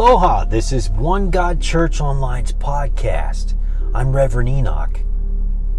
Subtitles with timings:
[0.00, 3.52] Aloha, this is One God Church Online's podcast.
[3.92, 4.98] I'm Reverend Enoch,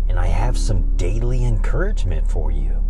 [0.07, 2.83] and I have some daily encouragement for you.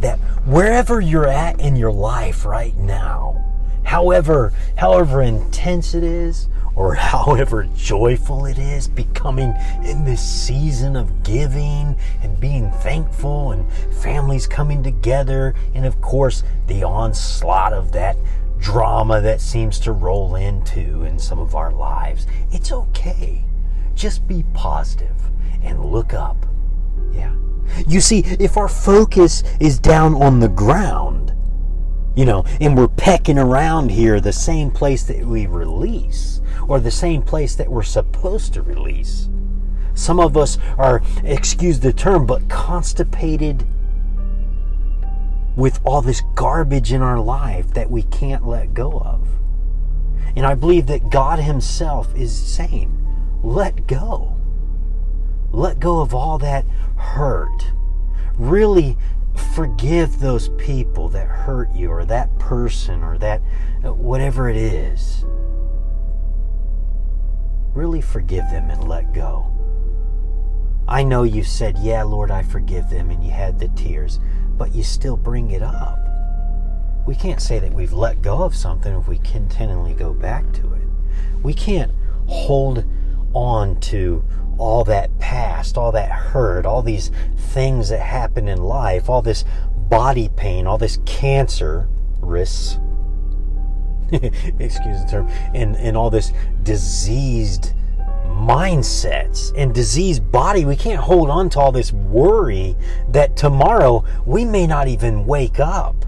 [0.00, 3.42] That wherever you're at in your life right now,
[3.84, 11.22] however, however intense it is, or however joyful it is, becoming in this season of
[11.22, 18.18] giving and being thankful and families coming together, and of course, the onslaught of that
[18.58, 22.26] drama that seems to roll into in some of our lives.
[22.50, 23.44] It's okay.
[23.94, 25.16] Just be positive
[25.62, 26.46] and look up.
[27.12, 27.34] Yeah.
[27.88, 31.32] You see, if our focus is down on the ground,
[32.14, 36.90] you know, and we're pecking around here the same place that we release or the
[36.90, 39.28] same place that we're supposed to release.
[39.94, 43.66] Some of us are, excuse the term, but constipated
[45.56, 49.26] with all this garbage in our life that we can't let go of.
[50.36, 52.92] And I believe that God Himself is saying,
[53.42, 54.36] let go.
[55.52, 57.72] Let go of all that hurt.
[58.36, 58.96] Really
[59.54, 63.40] forgive those people that hurt you, or that person, or that
[63.84, 65.24] uh, whatever it is.
[67.74, 69.50] Really forgive them and let go.
[70.88, 74.18] I know you said, Yeah, Lord, I forgive them, and you had the tears
[74.56, 75.98] but you still bring it up.
[77.06, 80.74] We can't say that we've let go of something if we continually go back to
[80.74, 80.82] it.
[81.42, 81.92] We can't
[82.26, 82.84] hold
[83.32, 84.24] on to
[84.58, 89.44] all that past, all that hurt, all these things that happen in life, all this
[89.76, 91.88] body pain, all this cancer
[92.20, 92.78] risks,
[94.12, 97.72] excuse the term, and, and all this diseased
[98.26, 100.64] mindsets and diseased body.
[100.64, 102.76] We can't hold on to all this worry
[103.08, 106.04] that tomorrow we may not even wake up.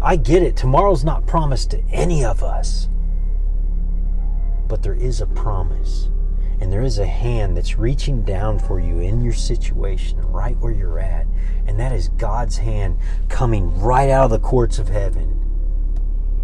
[0.00, 0.56] I get it.
[0.56, 2.88] Tomorrow's not promised to any of us.
[4.68, 6.10] But there is a promise.
[6.60, 10.72] And there is a hand that's reaching down for you in your situation, right where
[10.72, 11.26] you're at.
[11.66, 15.40] And that is God's hand coming right out of the courts of heaven,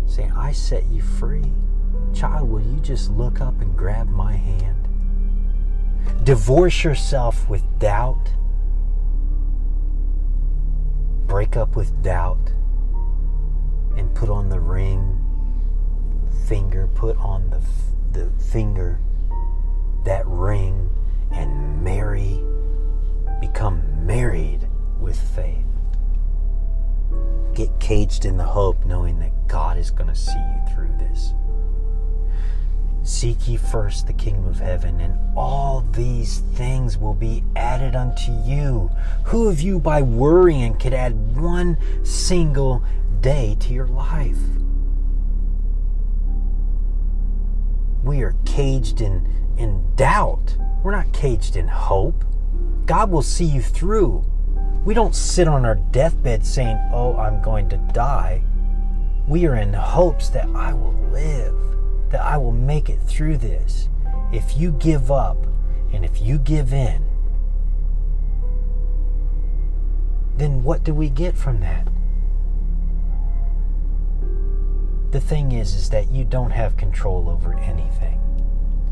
[0.07, 1.53] saying, I set you free.
[2.15, 4.89] Child, will you just look up and grab my hand?
[6.25, 8.33] Divorce yourself with doubt.
[11.27, 12.53] Break up with doubt
[13.97, 15.21] and put on the ring
[16.51, 17.61] finger, put on the,
[18.19, 18.99] the finger,
[20.05, 20.91] that ring,
[21.31, 22.41] and marry,
[23.41, 24.67] become married
[24.99, 25.65] with faith.
[27.55, 31.35] Get caged in the hope knowing that God is going to see you through this.
[33.03, 38.31] Seek ye first the kingdom of heaven, and all these things will be added unto
[38.45, 38.91] you.
[39.25, 42.85] Who of you, by worrying, could add one single
[43.21, 44.39] day to your life?
[48.05, 50.57] We are caged in, in doubt.
[50.83, 52.25] We're not caged in hope.
[52.85, 54.25] God will see you through.
[54.85, 58.43] We don't sit on our deathbed saying, Oh, I'm going to die.
[59.27, 61.70] We are in hopes that I will live
[62.11, 63.89] that I will make it through this.
[64.33, 65.39] If you give up
[65.93, 67.05] and if you give in,
[70.37, 71.89] then what do we get from that?
[75.11, 78.21] The thing is is that you don't have control over anything.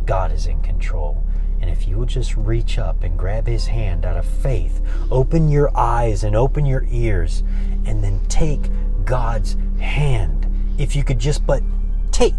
[0.04, 1.22] God is in control.
[1.60, 4.80] And if you will just reach up and grab his hand out of faith,
[5.10, 7.42] open your eyes and open your ears,
[7.84, 8.70] and then take
[9.04, 10.46] God's hand.
[10.78, 11.62] If you could just but
[12.12, 12.34] take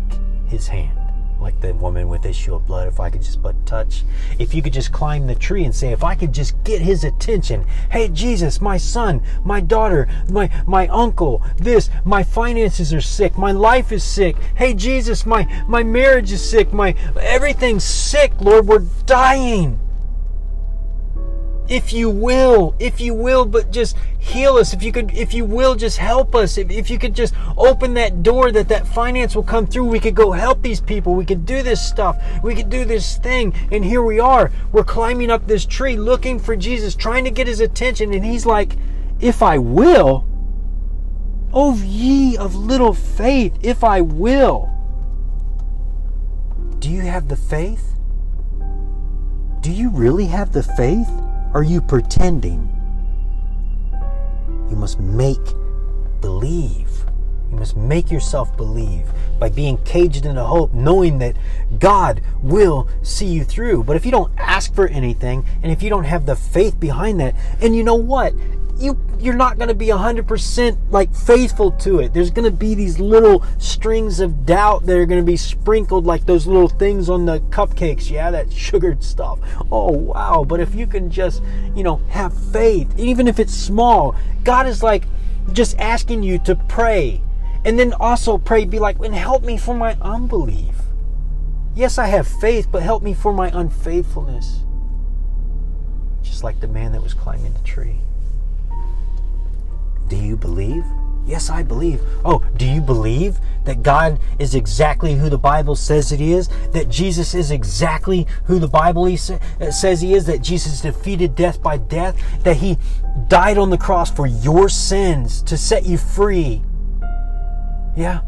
[0.50, 0.98] his hand
[1.40, 4.04] like the woman with issue of blood if i could just but touch.
[4.38, 7.04] If you could just climb the tree and say if i could just get his
[7.04, 13.38] attention hey jesus my son my daughter my my uncle this my finances are sick
[13.38, 18.68] my life is sick hey jesus my my marriage is sick my everything's sick lord
[18.68, 19.80] we're dying
[21.70, 24.74] if you will, if you will, but just heal us.
[24.74, 26.58] If you could, if you will, just help us.
[26.58, 30.00] If, if you could just open that door that that finance will come through, we
[30.00, 31.14] could go help these people.
[31.14, 32.22] We could do this stuff.
[32.44, 33.54] We could do this thing.
[33.72, 34.52] And here we are.
[34.72, 38.14] We're climbing up this tree looking for Jesus, trying to get his attention.
[38.14, 38.76] And he's like,
[39.20, 40.26] if I will,
[41.54, 44.70] O ye of little faith, if I will.
[46.80, 47.96] Do you have the faith?
[49.62, 51.10] Do you really have the faith?
[51.54, 52.70] Are you pretending?
[54.70, 55.40] You must make
[56.22, 57.06] believe.
[57.50, 61.36] You must make yourself believe by being caged into hope, knowing that
[61.80, 63.84] God will see you through.
[63.84, 67.20] But if you don't ask for anything, and if you don't have the faith behind
[67.20, 68.34] that, and you know what?
[68.80, 72.14] You you're not going to be 100% like faithful to it.
[72.14, 76.06] There's going to be these little strings of doubt that are going to be sprinkled
[76.06, 78.10] like those little things on the cupcakes.
[78.10, 79.40] Yeah, that sugared stuff.
[79.72, 80.46] Oh, wow.
[80.48, 81.44] But if you can just,
[81.76, 85.04] you know, have faith, even if it's small, God is like
[85.52, 87.22] just asking you to pray.
[87.66, 90.76] And then also pray, be like, and help me for my unbelief.
[91.76, 94.64] Yes, I have faith, but help me for my unfaithfulness.
[96.22, 98.00] Just like the man that was climbing the tree.
[100.10, 100.84] Do you believe?
[101.26, 102.02] Yes, I believe.
[102.26, 106.50] Oh, do you believe that God is exactly who the Bible says it is?
[106.72, 110.26] That Jesus is exactly who the Bible uh, says he is?
[110.26, 112.18] That Jesus defeated death by death?
[112.44, 112.80] That he
[113.28, 116.64] died on the cross for your sins to set you free?
[117.96, 118.22] Yeah.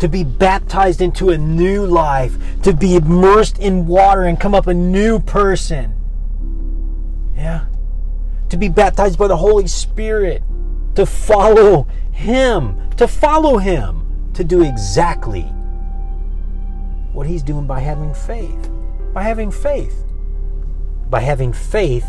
[0.00, 4.66] To be baptized into a new life, to be immersed in water and come up
[4.66, 5.94] a new person.
[7.36, 7.66] Yeah
[8.48, 10.42] to be baptized by the Holy Spirit,
[10.94, 15.42] to follow Him, to follow Him, to do exactly
[17.12, 18.70] what He's doing by having faith.
[19.12, 20.04] By having faith.
[21.08, 22.06] By having faith.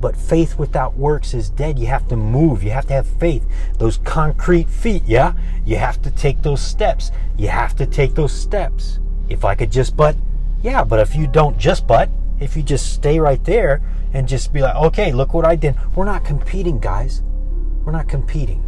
[0.00, 1.78] But faith without works is dead.
[1.78, 2.62] You have to move.
[2.62, 3.46] You have to have faith.
[3.78, 5.32] Those concrete feet, yeah?
[5.64, 7.10] You have to take those steps.
[7.38, 8.98] You have to take those steps.
[9.30, 10.16] If I could just but,
[10.62, 13.80] yeah, but if you don't just but, if you just stay right there,
[14.14, 15.76] and just be like, okay, look what I did.
[15.94, 17.22] We're not competing, guys.
[17.84, 18.62] We're not competing.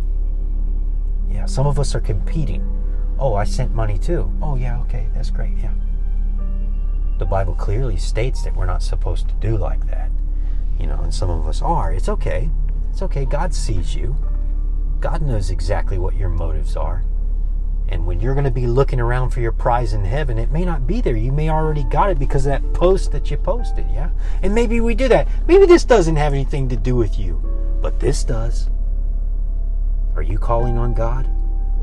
[1.31, 2.63] Yeah, some of us are competing.
[3.19, 4.31] Oh, I sent money too.
[4.43, 5.57] Oh, yeah, okay, that's great.
[5.57, 5.73] Yeah.
[7.19, 10.11] The Bible clearly states that we're not supposed to do like that.
[10.79, 11.93] You know, and some of us are.
[11.93, 12.51] It's okay.
[12.91, 13.25] It's okay.
[13.25, 14.17] God sees you.
[15.01, 17.05] God knows exactly what your motives are.
[17.89, 20.65] And when you're going to be looking around for your prize in heaven, it may
[20.65, 21.17] not be there.
[21.17, 24.11] You may already got it because of that post that you posted, yeah?
[24.43, 25.29] And maybe we do that.
[25.47, 27.41] Maybe this doesn't have anything to do with you,
[27.81, 28.69] but this does.
[30.17, 31.29] Are you calling on God?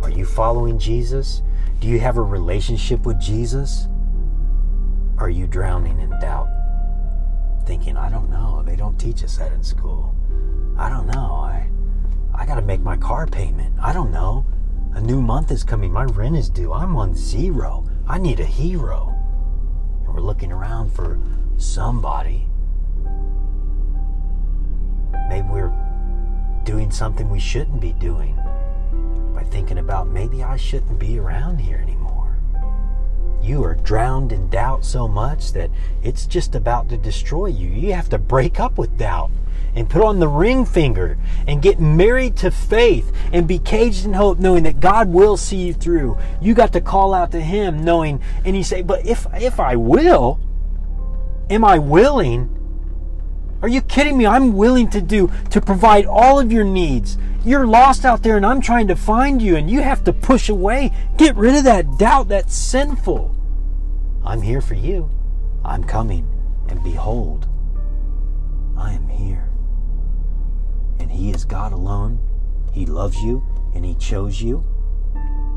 [0.02, 1.42] Are you following Jesus?
[1.80, 3.88] Do you have a relationship with Jesus?
[5.18, 6.50] Are you drowning in doubt?
[7.66, 8.62] Thinking, I don't know.
[8.66, 10.14] They don't teach us that in school.
[10.78, 11.36] I don't know.
[11.36, 11.70] I
[12.36, 13.76] I got to make my car payment.
[13.80, 14.46] I don't know.
[14.96, 15.92] A new month is coming.
[15.92, 16.72] My rent is due.
[16.72, 17.84] I'm on zero.
[18.08, 19.16] I need a hero.
[20.06, 21.20] And we're looking around for
[21.58, 22.48] somebody.
[25.30, 25.74] Maybe we're
[26.64, 28.36] doing something we shouldn't be doing
[29.34, 32.38] by thinking about maybe I shouldn't be around here anymore.
[33.42, 35.72] You are drowned in doubt so much that
[36.04, 37.68] it's just about to destroy you.
[37.68, 39.32] You have to break up with doubt
[39.76, 41.18] and put on the ring finger
[41.48, 45.58] and get married to faith and be caged in hope knowing that God will see
[45.58, 46.18] you through.
[46.42, 49.76] You got to call out to him knowing and you say, "But if if I
[49.76, 50.40] will,
[51.50, 52.50] am I willing?"
[53.62, 54.26] Are you kidding me?
[54.26, 57.18] I'm willing to do to provide all of your needs.
[57.46, 60.50] You're lost out there and I'm trying to find you and you have to push
[60.50, 60.92] away.
[61.18, 63.34] Get rid of that doubt that's sinful.
[64.26, 65.10] I'm here for you.
[65.64, 66.28] I'm coming
[66.68, 67.48] and behold,
[68.78, 69.53] I am here
[71.14, 72.20] He is God alone.
[72.74, 73.44] He loves you
[73.76, 74.66] and He chose you.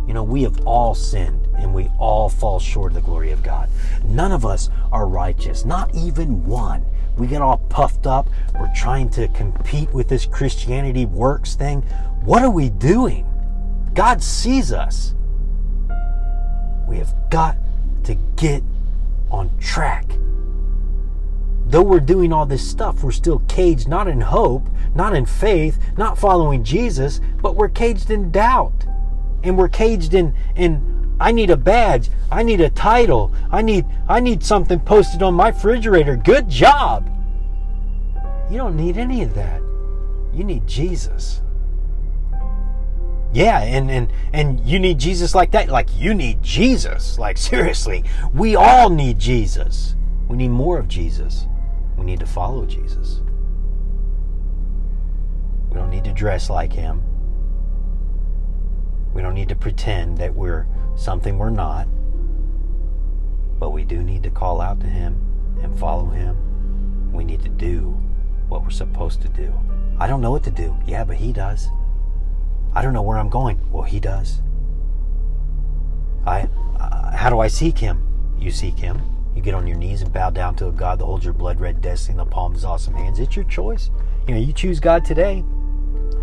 [0.07, 3.43] You know, we have all sinned and we all fall short of the glory of
[3.43, 3.69] God.
[4.05, 6.85] None of us are righteous, not even one.
[7.17, 8.29] We get all puffed up.
[8.55, 11.81] We're trying to compete with this Christianity works thing.
[12.23, 13.27] What are we doing?
[13.95, 15.15] God sees us.
[16.87, 17.57] We have got
[18.05, 18.63] to get
[19.31, 20.05] on track
[21.69, 25.79] though we're doing all this stuff, we're still caged not in hope, not in faith,
[25.97, 28.87] not following Jesus, but we're caged in doubt.
[29.43, 33.87] And we're caged in in I need a badge, I need a title, I need
[34.09, 36.17] I need something posted on my refrigerator.
[36.17, 37.11] Good job.
[38.51, 39.61] You don't need any of that.
[40.33, 41.43] You need Jesus.
[43.33, 45.69] Yeah, and and and you need Jesus like that.
[45.69, 47.19] Like you need Jesus.
[47.19, 49.95] Like seriously, we all need Jesus.
[50.29, 51.47] We need more of Jesus.
[51.97, 53.21] We need to follow Jesus.
[55.71, 57.03] We don't need to dress like him.
[59.15, 61.89] We don't need to pretend that we're something we're not.
[63.59, 65.21] But we do need to call out to him
[65.63, 67.13] and follow him.
[67.13, 67.91] We need to do
[68.49, 69.53] what we're supposed to do.
[69.99, 70.77] I don't know what to do.
[70.87, 71.69] Yeah, but he does.
[72.75, 73.59] I don't know where I'm going.
[73.73, 74.43] Well, he does.
[76.27, 76.49] I
[76.79, 78.07] uh, how do I seek him?
[78.39, 79.01] You seek him.
[79.37, 81.61] You get on your knees and bow down to a God that holds your blood
[81.61, 83.21] red destiny in the palm of his awesome hands.
[83.21, 83.91] It's your choice.
[84.27, 85.45] You know, you choose God today.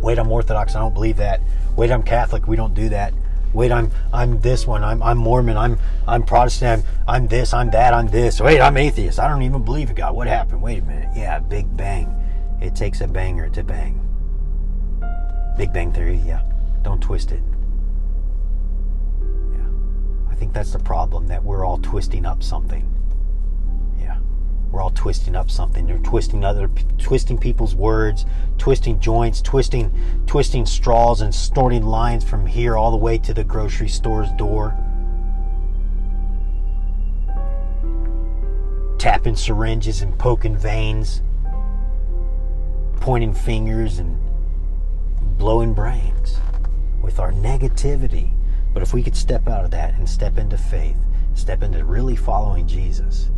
[0.02, 0.76] Wait, I'm Orthodox.
[0.76, 1.40] I don't believe that.
[1.78, 2.48] Wait, I'm Catholic.
[2.48, 3.14] We don't do that.
[3.54, 4.84] Wait, I'm I'm this one.
[4.84, 5.58] I'm I'm Mormon.
[5.58, 5.78] I'm
[6.08, 6.84] I'm Protestant.
[7.08, 7.54] I'm, I'm this.
[7.54, 7.94] I'm that.
[7.94, 8.42] I'm this.
[8.42, 9.20] Wait, I'm atheist.
[9.20, 10.16] I don't even believe in God.
[10.16, 10.64] What happened?
[10.64, 11.10] Wait a minute.
[11.16, 12.12] Yeah, Big Bang.
[12.62, 14.00] It takes a banger to bang.
[15.56, 16.20] Big Bang Theory.
[16.26, 16.42] Yeah,
[16.82, 17.44] don't twist it.
[19.52, 22.93] Yeah, I think that's the problem that we're all twisting up something.
[24.74, 25.86] We're all twisting up something.
[25.86, 28.26] They're twisting other, twisting people's words,
[28.58, 29.94] twisting joints, twisting,
[30.26, 34.76] twisting straws, and snorting lines from here all the way to the grocery store's door.
[38.98, 41.22] Tapping syringes and poking veins,
[42.96, 44.18] pointing fingers and
[45.38, 46.40] blowing brains
[47.04, 48.32] with our negativity.
[48.74, 50.98] But if we could step out of that and step into faith,
[51.36, 53.30] step into really following Jesus,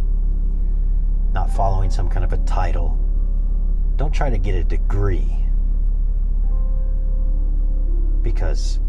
[1.36, 2.98] not following some kind of a title,
[3.98, 5.38] don't try to get a degree.
[8.22, 8.80] Because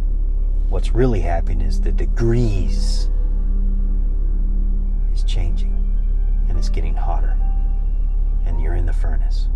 [0.69, 3.11] what's really happening is the degrees
[5.13, 5.75] is changing
[6.49, 7.37] and it's getting hotter.
[8.47, 9.49] And you're in the furnace.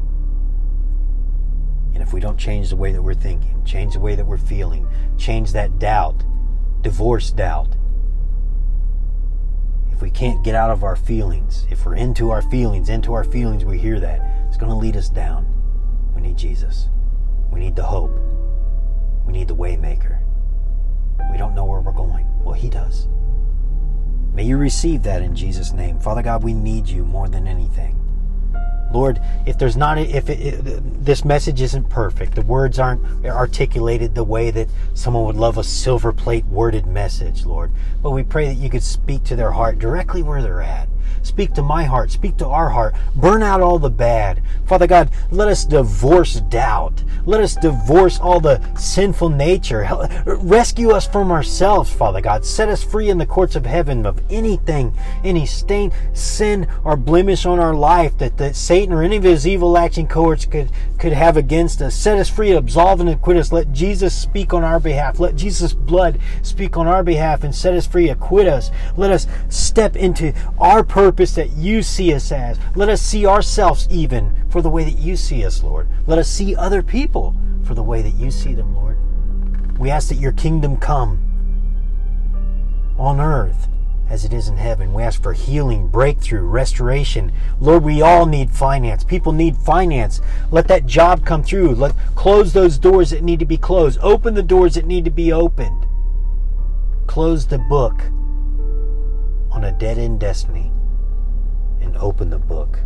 [1.95, 4.37] And if we don't change the way that we're thinking, change the way that we're
[4.37, 6.25] feeling, change that doubt,
[6.83, 7.77] divorce doubt,
[10.01, 13.23] if we can't get out of our feelings, if we're into our feelings, into our
[13.23, 15.45] feelings, we hear that, it's going to lead us down.
[16.15, 16.89] We need Jesus.
[17.51, 18.19] We need the hope.
[19.27, 20.19] We need the waymaker.
[21.31, 22.27] We don't know where we're going.
[22.43, 23.09] Well, He does.
[24.33, 25.99] May you receive that in Jesus' name.
[25.99, 28.00] Father God, we need you more than anything.
[28.93, 34.15] Lord, if there's not, if it, it, this message isn't perfect, the words aren't articulated
[34.15, 37.71] the way that someone would love a silver plate worded message, Lord.
[38.03, 40.89] But we pray that you could speak to their heart directly where they're at.
[41.23, 42.11] Speak to my heart.
[42.11, 42.95] Speak to our heart.
[43.15, 44.43] Burn out all the bad.
[44.67, 47.05] Father God, let us divorce doubt.
[47.27, 49.87] Let us divorce all the sinful nature.
[50.27, 52.45] Rescue us from ourselves, Father God.
[52.45, 57.47] Set us free in the courts of heaven of anything, any stain, sin, or blemish
[57.47, 61.13] on our life that, that Satan or any of his evil action cohorts could, could
[61.13, 61.95] have against us.
[61.95, 63.53] Set us free, absolve and acquit us.
[63.53, 65.21] Let Jesus speak on our behalf.
[65.21, 68.71] Let Jesus' blood speak on our behalf and set us free, acquit us.
[68.97, 72.59] Let us step into our purpose that you see us as.
[72.75, 75.89] Let us see ourselves even for the way that you see us, Lord.
[76.07, 78.97] Let us see other people for the way that you see them, Lord.
[79.79, 81.27] We ask that your kingdom come
[82.99, 83.69] on earth
[84.09, 84.93] as it is in heaven.
[84.93, 87.33] We ask for healing, breakthrough, restoration.
[87.61, 89.05] Lord, we all need finance.
[89.05, 90.21] People need finance.
[90.51, 91.77] Let that job come through.
[91.77, 93.99] Let close those doors that need to be closed.
[94.03, 95.87] Open the doors that need to be opened.
[97.07, 98.03] Close the book
[99.51, 100.71] on a dead-end destiny
[101.81, 102.79] and open the book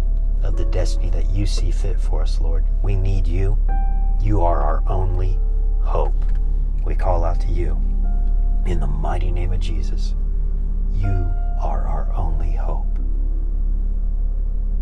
[0.43, 2.65] of the destiny that you see fit for us, Lord.
[2.83, 3.59] We need you.
[4.21, 5.39] You are our only
[5.81, 6.25] hope.
[6.85, 7.81] We call out to you
[8.67, 10.15] in the mighty name of Jesus.
[10.95, 11.31] You
[11.61, 12.87] are our only hope.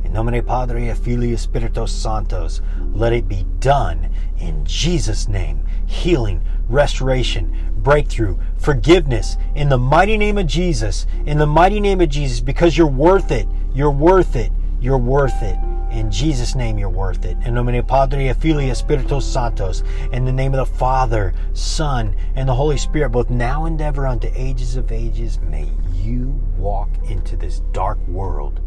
[0.05, 2.61] In nomine Padre, Filii, Spiritus Sanctos,
[2.95, 5.65] let it be done in Jesus' name.
[5.87, 12.09] Healing, restoration, breakthrough, forgiveness, in the mighty name of Jesus, in the mighty name of
[12.09, 13.47] Jesus, because you're worth it.
[13.75, 14.53] You're worth it.
[14.83, 15.57] You're worth it.
[15.93, 17.37] In Jesus' name, you're worth it.
[17.45, 19.85] In nomine Padre, Spiritus Sanctos.
[20.13, 24.09] In the name of the Father, Son, and the Holy Spirit, both now and ever
[24.09, 28.61] unto ages of ages, may you walk into this dark world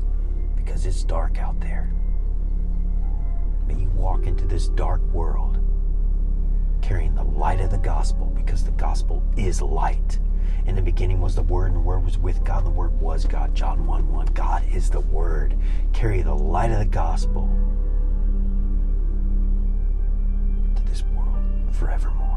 [0.56, 1.92] because it's dark out there.
[3.68, 5.60] May you walk into this dark world
[6.86, 10.20] carrying the light of the gospel because the gospel is light.
[10.68, 13.00] In the beginning was the Word, and the Word was with God, and the Word
[13.02, 13.56] was God.
[13.56, 14.28] John 1 1.
[14.28, 15.58] God is the Word.
[15.94, 17.50] Carry the light of the gospel
[20.76, 22.35] to this world forevermore.